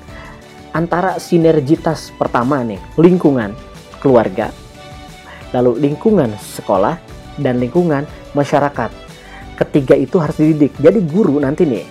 antara 0.79 1.19
sinergitas 1.19 2.15
pertama 2.15 2.63
nih, 2.63 2.79
lingkungan 2.95 3.51
keluarga, 3.99 4.55
lalu 5.51 5.75
lingkungan 5.91 6.31
sekolah 6.39 6.95
dan 7.43 7.59
lingkungan 7.59 8.07
masyarakat. 8.39 8.95
Ketiga 9.59 9.99
itu 9.99 10.23
harus 10.23 10.39
dididik. 10.39 10.71
Jadi 10.79 11.03
guru 11.03 11.43
nanti 11.43 11.67
nih 11.67 11.83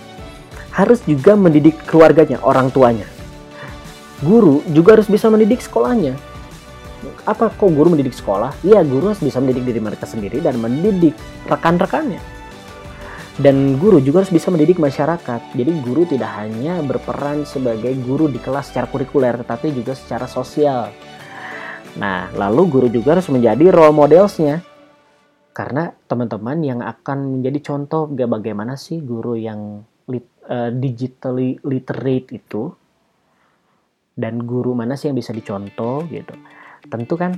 harus 0.72 1.04
juga 1.04 1.36
mendidik 1.36 1.76
keluarganya, 1.84 2.40
orang 2.40 2.72
tuanya. 2.72 3.04
Guru 4.24 4.64
juga 4.72 4.96
harus 4.96 5.06
bisa 5.12 5.28
mendidik 5.28 5.60
sekolahnya. 5.60 6.16
Apa 7.28 7.52
kok 7.52 7.68
guru 7.68 7.92
mendidik 7.92 8.16
sekolah? 8.16 8.56
Iya, 8.64 8.80
guru 8.88 9.12
harus 9.12 9.20
bisa 9.20 9.36
mendidik 9.36 9.68
diri 9.68 9.84
mereka 9.84 10.08
sendiri 10.08 10.40
dan 10.40 10.56
mendidik 10.56 11.12
rekan-rekannya. 11.44 12.37
Dan 13.38 13.78
guru 13.78 14.02
juga 14.02 14.26
harus 14.26 14.34
bisa 14.34 14.50
mendidik 14.50 14.82
masyarakat. 14.82 15.54
Jadi 15.54 15.72
guru 15.78 16.02
tidak 16.10 16.42
hanya 16.42 16.82
berperan 16.82 17.46
sebagai 17.46 17.94
guru 18.02 18.26
di 18.26 18.42
kelas 18.42 18.74
secara 18.74 18.90
kurikuler, 18.90 19.38
tetapi 19.38 19.70
juga 19.70 19.94
secara 19.94 20.26
sosial. 20.26 20.90
Nah, 22.02 22.34
lalu 22.34 22.62
guru 22.66 22.88
juga 22.90 23.14
harus 23.14 23.30
menjadi 23.30 23.70
role 23.70 23.94
modelsnya. 23.94 24.66
Karena 25.54 25.90
teman-teman 26.10 26.58
yang 26.66 26.80
akan 26.82 27.38
menjadi 27.38 27.74
contoh 27.74 28.10
bagaimana 28.10 28.74
sih 28.74 28.98
guru 29.02 29.38
yang 29.38 29.86
uh, 30.48 30.70
digitally 30.72 31.60
literate 31.62 32.28
itu 32.32 32.72
dan 34.18 34.42
guru 34.42 34.74
mana 34.74 34.98
sih 34.98 35.12
yang 35.12 35.18
bisa 35.18 35.30
dicontoh 35.30 36.02
gitu 36.10 36.34
tentu 36.88 37.14
kan 37.14 37.36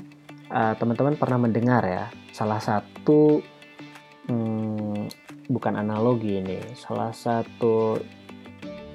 uh, 0.48 0.72
teman-teman 0.78 1.18
pernah 1.18 1.38
mendengar 1.44 1.82
ya 1.84 2.04
salah 2.32 2.62
satu 2.62 3.42
hmm, 4.30 5.19
bukan 5.50 5.74
analogi 5.74 6.38
ini 6.38 6.62
salah 6.78 7.10
satu 7.10 7.98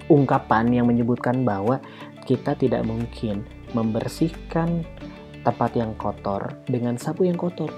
ungkapan 0.08 0.72
yang 0.72 0.88
menyebutkan 0.88 1.44
bahwa 1.44 1.84
kita 2.24 2.56
tidak 2.56 2.88
mungkin 2.88 3.44
membersihkan 3.76 4.88
tempat 5.44 5.76
yang 5.76 5.92
kotor 6.00 6.56
dengan 6.66 6.96
sapu 6.96 7.28
yang 7.28 7.36
kotor 7.36 7.70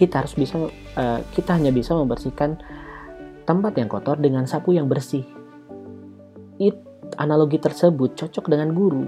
kita 0.00 0.24
harus 0.24 0.32
bisa 0.32 0.56
uh, 0.96 1.20
kita 1.36 1.60
hanya 1.60 1.68
bisa 1.68 1.92
membersihkan 1.92 2.56
tempat 3.44 3.76
yang 3.76 3.90
kotor 3.90 4.16
dengan 4.16 4.48
sapu 4.48 4.72
yang 4.72 4.88
bersih. 4.88 5.28
It, 6.56 6.80
analogi 7.20 7.60
tersebut 7.60 8.16
cocok 8.16 8.48
dengan 8.48 8.72
guru. 8.72 9.04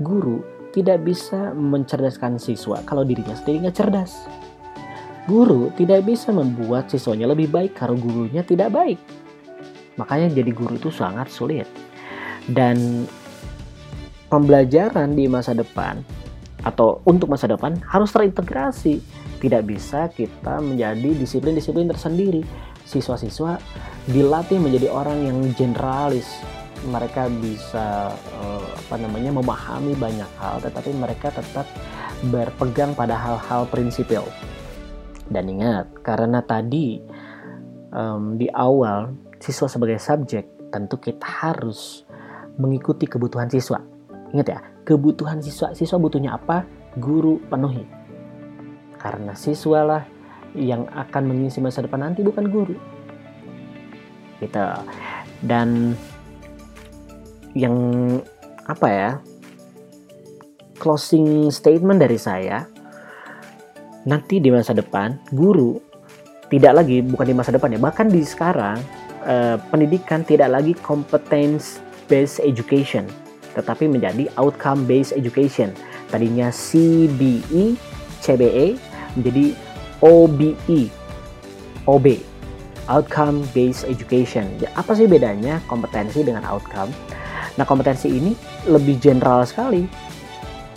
Guru 0.00 0.40
tidak 0.72 1.04
bisa 1.04 1.52
mencerdaskan 1.52 2.40
siswa 2.40 2.80
kalau 2.88 3.04
dirinya 3.04 3.36
sendiri 3.36 3.68
nggak 3.68 3.76
cerdas. 3.76 4.24
Guru 5.28 5.68
tidak 5.76 6.08
bisa 6.08 6.32
membuat 6.32 6.88
siswanya 6.88 7.28
lebih 7.28 7.52
baik 7.52 7.76
kalau 7.76 7.98
gurunya 7.98 8.40
tidak 8.40 8.72
baik. 8.72 9.00
Makanya 10.00 10.32
jadi 10.32 10.50
guru 10.54 10.80
itu 10.80 10.88
sangat 10.88 11.28
sulit. 11.28 11.68
Dan 12.48 13.04
pembelajaran 14.32 15.12
di 15.12 15.28
masa 15.28 15.52
depan 15.52 16.00
atau 16.64 17.00
untuk 17.04 17.28
masa 17.28 17.50
depan 17.50 17.76
harus 17.84 18.08
terintegrasi. 18.14 19.00
Tidak 19.40 19.64
bisa 19.64 20.12
kita 20.12 20.60
menjadi 20.60 21.16
disiplin-disiplin 21.16 21.88
tersendiri. 21.88 22.44
Siswa-siswa 22.84 23.60
dilatih 24.08 24.60
menjadi 24.60 24.88
orang 24.92 25.24
yang 25.24 25.38
generalis. 25.56 26.28
Mereka 26.80 27.28
bisa 27.44 28.12
uh, 28.40 28.64
apa 28.72 28.96
namanya 28.96 29.36
memahami 29.36 29.92
banyak 29.96 30.28
hal, 30.40 30.64
tetapi 30.64 30.96
mereka 30.96 31.28
tetap 31.28 31.68
berpegang 32.28 32.96
pada 32.96 33.16
hal-hal 33.16 33.68
prinsipil. 33.68 34.24
Dan 35.30 35.46
ingat, 35.46 36.02
karena 36.02 36.42
tadi 36.42 36.98
um, 37.94 38.34
di 38.34 38.50
awal 38.50 39.14
siswa 39.38 39.70
sebagai 39.70 40.02
subjek, 40.02 40.74
tentu 40.74 40.98
kita 40.98 41.24
harus 41.24 42.02
mengikuti 42.58 43.06
kebutuhan 43.06 43.46
siswa 43.46 43.78
Ingat 44.30 44.46
ya, 44.46 44.60
kebutuhan 44.86 45.42
siswa. 45.42 45.74
Siswa 45.74 45.98
butuhnya 45.98 46.38
apa? 46.38 46.62
Guru 46.98 47.42
penuhi. 47.50 47.82
Karena 48.98 49.34
siswa 49.34 49.80
lah 49.82 50.02
yang 50.54 50.86
akan 50.90 51.22
mengisi 51.30 51.58
masa 51.58 51.82
depan 51.82 52.06
nanti 52.06 52.22
bukan 52.22 52.46
guru. 52.46 52.76
Gitu. 54.38 54.66
Dan 55.42 55.98
yang 57.58 57.76
apa 58.70 58.88
ya? 58.88 59.10
Closing 60.80 61.52
statement 61.52 62.00
dari 62.00 62.16
saya 62.16 62.64
nanti 64.08 64.40
di 64.40 64.48
masa 64.48 64.72
depan 64.72 65.16
guru 65.32 65.76
tidak 66.48 66.82
lagi 66.82 67.04
bukan 67.04 67.26
di 67.30 67.34
masa 67.36 67.54
depan 67.54 67.76
ya 67.76 67.80
bahkan 67.80 68.08
di 68.08 68.24
sekarang 68.24 68.80
eh, 69.24 69.56
pendidikan 69.70 70.24
tidak 70.24 70.50
lagi 70.50 70.72
competence 70.80 71.78
based 72.10 72.42
education 72.42 73.06
tetapi 73.54 73.90
menjadi 73.90 74.30
outcome 74.38 74.86
based 74.86 75.14
education. 75.14 75.74
Tadinya 76.10 76.50
CBE, 76.50 77.74
CBE 78.22 78.66
menjadi 79.18 79.54
OBE, 80.02 80.80
OB, 81.86 82.06
outcome 82.90 83.42
based 83.54 83.86
education. 83.86 84.46
Ya, 84.58 84.70
apa 84.78 84.94
sih 84.94 85.06
bedanya 85.06 85.58
kompetensi 85.66 86.22
dengan 86.22 86.46
outcome? 86.46 86.90
Nah, 87.58 87.66
kompetensi 87.66 88.10
ini 88.10 88.32
lebih 88.70 88.98
general 89.02 89.42
sekali. 89.46 89.86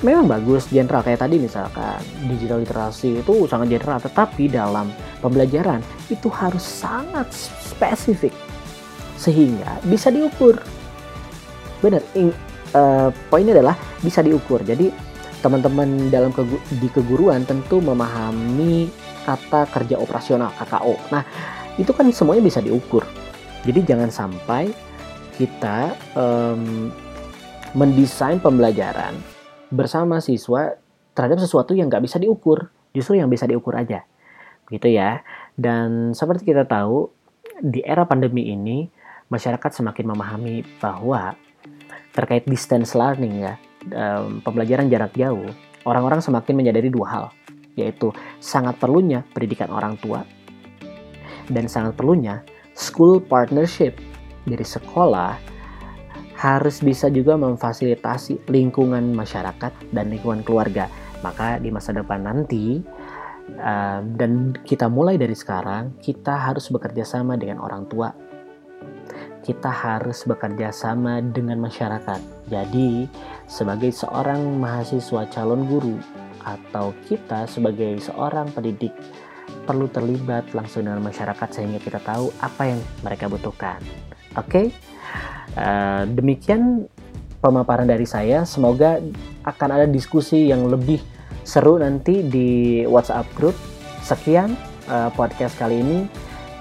Memang 0.03 0.27
bagus 0.27 0.67
general 0.67 0.99
kayak 0.99 1.23
tadi 1.23 1.39
misalkan 1.39 1.95
digital 2.27 2.59
literasi 2.59 3.23
itu 3.23 3.47
sangat 3.47 3.71
general, 3.71 4.03
tetapi 4.03 4.51
dalam 4.51 4.91
pembelajaran 5.23 5.79
itu 6.11 6.27
harus 6.27 6.59
sangat 6.59 7.31
spesifik 7.31 8.35
sehingga 9.15 9.79
bisa 9.87 10.11
diukur. 10.11 10.59
Benar, 11.79 12.03
uh, 12.75 13.15
poinnya 13.31 13.55
adalah 13.55 13.79
bisa 14.03 14.19
diukur. 14.19 14.59
Jadi 14.67 14.91
teman-teman 15.39 16.11
dalam 16.11 16.35
kegu 16.35 16.59
di 16.83 16.91
keguruan 16.91 17.47
tentu 17.47 17.79
memahami 17.79 18.91
kata 19.23 19.71
kerja 19.71 19.95
operasional 19.95 20.51
KKO. 20.59 20.99
Nah, 21.15 21.23
itu 21.79 21.95
kan 21.95 22.11
semuanya 22.11 22.43
bisa 22.43 22.59
diukur. 22.59 23.07
Jadi 23.63 23.87
jangan 23.87 24.11
sampai 24.11 24.67
kita 25.39 25.95
um, 26.19 26.91
mendesain 27.71 28.43
pembelajaran 28.43 29.15
bersama 29.73 30.21
siswa 30.21 30.77
terhadap 31.17 31.41
sesuatu 31.41 31.73
yang 31.73 31.89
nggak 31.89 32.05
bisa 32.05 32.21
diukur. 32.21 32.69
Justru 32.93 33.17
yang 33.17 33.27
bisa 33.27 33.49
diukur 33.49 33.73
aja. 33.73 34.05
Gitu 34.69 34.93
ya. 34.93 35.25
Dan 35.57 36.13
seperti 36.13 36.53
kita 36.53 36.69
tahu, 36.69 37.09
di 37.57 37.81
era 37.81 38.05
pandemi 38.05 38.53
ini, 38.53 38.85
masyarakat 39.33 39.73
semakin 39.73 40.13
memahami 40.13 40.61
bahwa 40.77 41.33
terkait 42.13 42.45
distance 42.45 42.93
learning 42.93 43.49
ya, 43.49 43.53
pembelajaran 44.45 44.85
jarak 44.93 45.17
jauh, 45.17 45.49
orang-orang 45.89 46.21
semakin 46.21 46.53
menyadari 46.53 46.93
dua 46.93 47.07
hal, 47.09 47.25
yaitu 47.73 48.13
sangat 48.37 48.77
perlunya 48.77 49.25
pendidikan 49.33 49.73
orang 49.73 49.97
tua 49.97 50.21
dan 51.49 51.65
sangat 51.67 51.97
perlunya 51.97 52.45
school 52.77 53.19
partnership. 53.19 53.97
Jadi 54.45 54.63
sekolah 54.63 55.39
harus 56.37 56.81
bisa 56.81 57.07
juga 57.13 57.37
memfasilitasi 57.37 58.49
lingkungan 58.49 59.13
masyarakat 59.13 59.71
dan 59.93 60.05
lingkungan 60.09 60.41
keluarga. 60.41 60.89
Maka 61.21 61.61
di 61.61 61.71
masa 61.71 61.95
depan 61.95 62.25
nanti 62.25 62.83
uh, 63.59 63.99
dan 64.03 64.55
kita 64.65 64.91
mulai 64.91 65.15
dari 65.15 65.35
sekarang 65.35 65.97
kita 66.03 66.51
harus 66.51 66.67
bekerja 66.67 67.07
sama 67.07 67.39
dengan 67.39 67.63
orang 67.63 67.87
tua 67.87 68.11
kita 69.43 69.67
harus 69.67 70.23
bekerja 70.23 70.71
sama 70.71 71.19
dengan 71.19 71.59
masyarakat. 71.59 72.47
Jadi, 72.47 73.05
sebagai 73.45 73.91
seorang 73.91 74.39
mahasiswa 74.55 75.27
calon 75.27 75.67
guru 75.67 75.99
atau 76.43 76.95
kita 77.07 77.47
sebagai 77.47 77.99
seorang 77.99 78.51
pendidik 78.55 78.95
perlu 79.67 79.87
terlibat 79.91 80.51
langsung 80.55 80.87
dengan 80.87 81.03
masyarakat 81.03 81.47
sehingga 81.51 81.79
kita 81.79 81.99
tahu 82.03 82.31
apa 82.39 82.71
yang 82.71 82.79
mereka 83.03 83.27
butuhkan. 83.27 83.79
Oke, 84.33 84.49
okay? 84.49 84.65
uh, 85.57 85.61
eh, 85.61 86.03
demikian 86.09 86.89
pemaparan 87.43 87.85
dari 87.85 88.07
saya. 88.07 88.47
Semoga 88.47 88.97
akan 89.43 89.69
ada 89.69 89.85
diskusi 89.85 90.49
yang 90.49 90.71
lebih 90.71 91.03
seru 91.43 91.77
nanti 91.77 92.23
di 92.23 92.81
WhatsApp 92.87 93.27
group. 93.35 93.55
Sekian 94.03 94.55
uh, 94.87 95.11
podcast 95.13 95.55
kali 95.59 95.83
ini. 95.83 95.99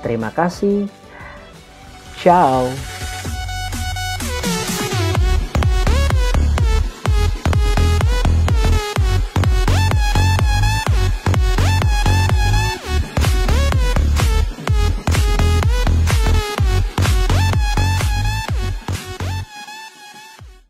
Terima 0.02 0.34
kasih. 0.34 0.90
Ciao. 2.18 3.01